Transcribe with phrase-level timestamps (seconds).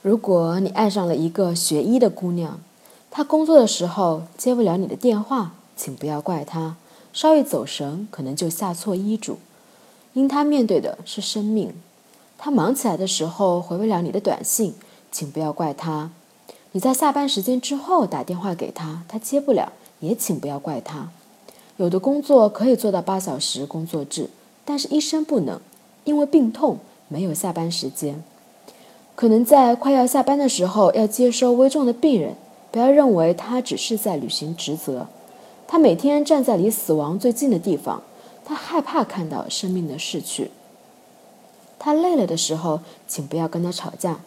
[0.00, 2.60] 如果你爱上了一个学医的姑娘，
[3.10, 6.76] 她工作的时候接不了你的电话，请不要怪她，
[7.12, 9.38] 稍一走神可能就下错医嘱，
[10.12, 11.74] 因她面对的是生命。
[12.38, 14.74] 她忙起来的时候回不了你的短信，
[15.10, 16.12] 请不要怪她。
[16.70, 21.10] 你在下班时间之后打电话给她，她接不了，也请不要怪她。
[21.76, 24.30] 有的工作可以做到八小时工作制，
[24.64, 25.60] 但是医生不能，
[26.04, 26.78] 因为病痛
[27.08, 28.22] 没有下班时间。
[29.18, 32.36] 可能在快要下班的时候要接收危重的病人，
[32.70, 35.08] 不要认为他只是在履行职责。
[35.66, 38.04] 他每天站在离死亡最近的地方，
[38.44, 40.52] 他害怕看到生命的逝去。
[41.80, 44.20] 他累了的时候，请不要跟他吵架。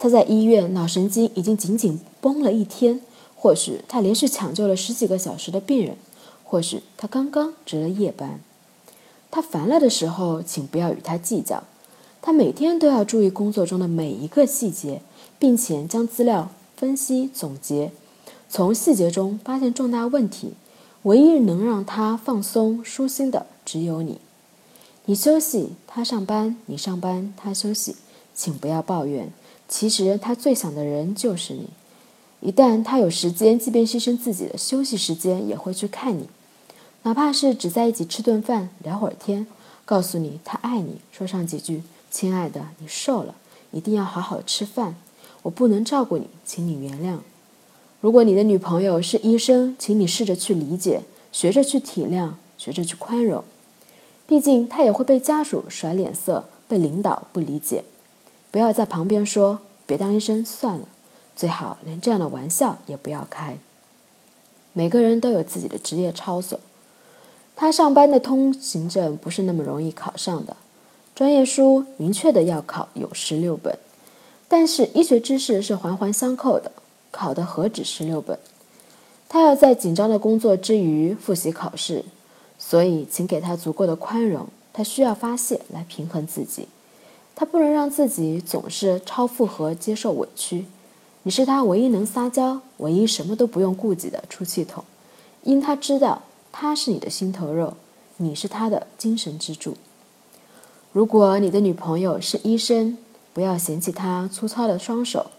[0.00, 3.00] 他在医院脑神经已经紧紧绷了一天，
[3.36, 5.96] 或许他连续抢救了十几个小时的病人，
[6.42, 8.40] 或许他刚刚值了夜班。
[9.30, 11.62] 他烦了的时候，请不要与他计较。
[12.22, 15.02] 他每天都要注意工作中的每一个细节，
[15.38, 17.90] 并且将资料分析总结，
[18.48, 20.54] 从细节中发现重大问题。
[21.02, 24.20] 唯一能让他放松舒心的只有你。
[25.06, 27.96] 你休息，他上班；你上班，他休息。
[28.34, 29.30] 请不要抱怨，
[29.68, 31.68] 其实他最想的人就是你。
[32.40, 36.28] 一旦他有时间，即便牺牲自己的休息时间，也会去看你，
[37.02, 39.46] 哪怕是只在一起吃顿饭、聊会儿天，
[39.84, 41.82] 告诉你他爱你，说上几句。
[42.12, 43.34] 亲爱的，你瘦了，
[43.70, 44.94] 一定要好好吃饭。
[45.44, 47.20] 我不能照顾你，请你原谅。
[48.02, 53.42] 如果你的女朋友是医生，请你试着去理解，学着去体谅，学着去宽容。
[54.26, 57.82] 毕竟她也会被家属甩脸色，被领导不理解。
[58.50, 60.86] 不要在旁边说别当医生算了，
[61.34, 63.56] 最好连这样的玩笑也不要开。
[64.74, 66.60] 每个人都有自己的职业操守，
[67.56, 70.56] 他上班的通行证不是那么容易考上的。
[71.22, 73.78] 专业书明确的要考有十六本，
[74.48, 76.72] 但是医学知识是环环相扣的，
[77.12, 78.36] 考的何止十六本？
[79.28, 82.04] 他要在紧张的工作之余复习考试，
[82.58, 86.66] 所以请给他足够的宽容，他需要发泄来平衡自己，
[87.36, 90.66] 他不能让自己总是超负荷接受委屈。
[91.22, 94.82] 你是他唯一能撒娇、唯一什么都不用顾忌的出气筒，
[95.44, 97.74] 因他知道他是你的心头肉，
[98.16, 99.76] 你是他的精神支柱。
[100.92, 102.98] 如果你的女朋友是医生，
[103.32, 105.30] 不要嫌弃她粗糙的双手。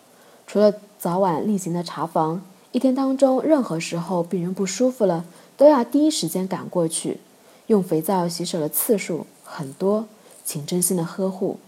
[0.47, 2.41] 除了早晚例行的查房，
[2.71, 5.23] 一天当中任何时候病人不舒服了，
[5.55, 7.19] 都要第一时间赶过去。
[7.67, 10.07] 用肥皂洗手的次数很多，
[10.43, 11.59] 请真心的呵护。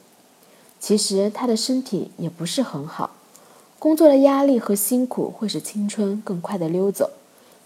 [0.79, 3.11] 其实她的身体也不是很好，
[3.77, 7.11] 工作的压力和辛苦会使青春更快的溜走。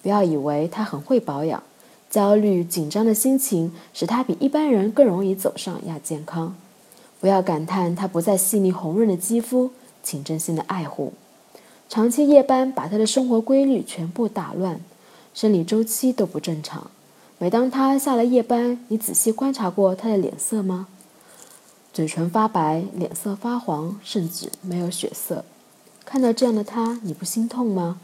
[0.02, 1.64] 不要以为她很会保养。
[2.10, 6.56] 焦虑紧张的心情使他比一般人更容易走上亚健康。
[7.20, 9.72] 不要感叹他不再细腻红润的肌肤，
[10.02, 11.14] 请真心的爱护。
[11.88, 14.80] 长期夜班把他的生活规律全部打乱，
[15.34, 16.90] 生理周期都不正常。
[17.38, 20.88] 每当他下了夜班，你仔细观察过他的脸色吗？
[21.92, 25.44] 嘴唇发白，脸色发黄，甚至没有血色。
[26.06, 28.00] 看到这样的他，你不心痛吗？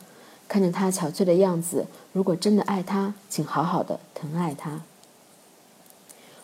[0.47, 4.81] 看着他憔悴的样子，如果真的爱他，请好好的疼爱他。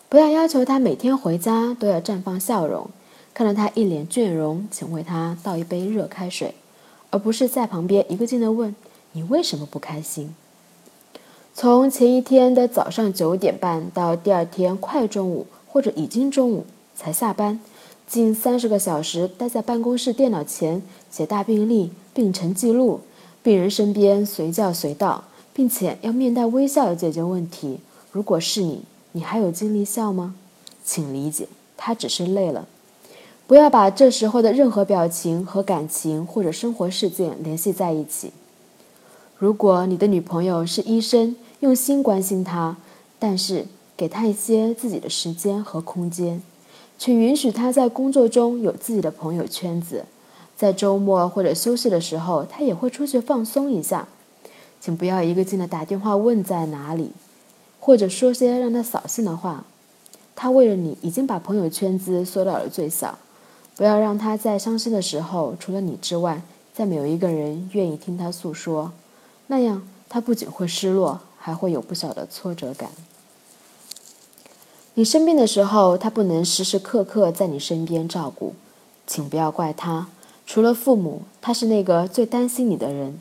[0.08, 2.90] 不要要求他每天回家都要绽放笑容，
[3.32, 6.54] 看到他一脸倦容，请为他倒一杯热开水，
[7.10, 8.74] 而不是在旁边一个劲的问
[9.12, 10.34] 你为什么不开心。
[11.54, 17.60] 从前一天的早上九点半到第二天快中午或者已经中午才下班，
[18.06, 23.00] 近三十个小时待在办公室电脑前写大病历、病程记录。
[23.42, 27.80] 病人身边随叫随到，并且要面带微笑的解决问题。
[28.12, 28.82] 如果是你，
[29.12, 30.34] 你还有精力笑吗？
[30.84, 32.66] 请理解，他只是累了。
[33.46, 38.32] 不要把这时候的任何表情和感情或者生活事件联系在一起。
[39.36, 42.76] 如果你的女朋友是医生，用心关心她，
[43.18, 43.66] 但是
[43.96, 46.40] 给她一些自己的时间和空间，
[46.96, 50.04] 请允许她在工作中有自己的朋友圈子。
[50.62, 54.06] 在周末或者休息的时候，他也会出去放松一下。
[54.80, 57.10] 请不要一个劲的打电话问在哪里，
[57.80, 59.64] 或者说些让他扫兴的话。
[60.36, 63.18] 他为了你已经把朋友圈子缩到了最小。
[63.74, 66.42] 不要让他在伤心的时候，除了你之外，
[66.72, 68.92] 再没有一个人愿意听他诉说。
[69.48, 72.90] 那样他不仅会失落，还会有不小的挫折感。
[74.94, 78.54] 你生病的时候，他不能时时刻刻在你身边照顾，
[79.08, 80.06] 请不要怪他。
[80.52, 83.18] 除了父母，他是那个最担心你的人，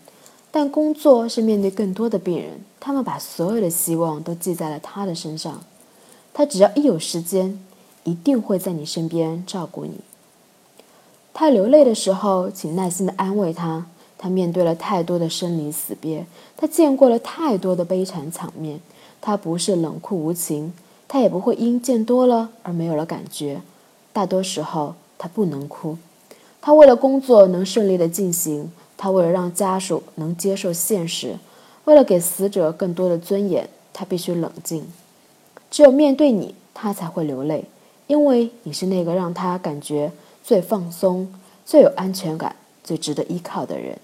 [0.51, 5.63] 但工作是面对更多的病人，他们把所有的希望都寄在了他的身上。
[6.33, 7.57] 他只要一有时间，
[8.04, 10.01] 一定会在你身边照顾你。
[11.33, 13.86] 他流泪的时候，请耐心的安慰他。
[14.18, 16.25] 他面对了太多的生离死别，
[16.57, 18.81] 他见过了太多的悲惨场面。
[19.22, 20.74] 他不是冷酷无情，
[21.07, 23.62] 他也不会因见多了而没有了感觉。
[24.12, 25.95] 大多时候，他不能哭。
[26.62, 31.36] 他为了工作能顺利的进行，他为了让家属能接受现实，
[31.86, 34.86] 为了给死者更多的尊严，他必须冷静。
[35.72, 37.66] 只有面对你，他才会流泪，
[38.06, 40.12] 因为你是那个让他感觉
[40.44, 41.34] 最放松、
[41.66, 43.98] 最有安全感、最值得依靠的人。